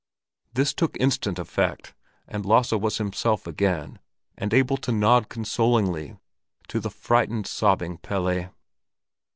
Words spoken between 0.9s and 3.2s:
instant effect, and Lasse was